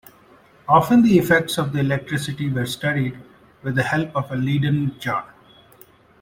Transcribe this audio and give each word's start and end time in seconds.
Often 0.67 1.03
the 1.03 1.19
effects 1.19 1.59
of 1.59 1.75
electricity 1.75 2.49
were 2.51 2.65
studied, 2.65 3.19
with 3.61 3.75
the 3.75 3.83
help 3.83 4.15
of 4.15 4.29
the 4.29 4.35
Leyden 4.35 4.99
jar. 4.99 5.31